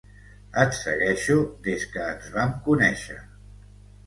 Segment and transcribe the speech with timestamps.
[0.61, 1.35] Et segueixo
[1.67, 3.21] des que ens vam conèixer.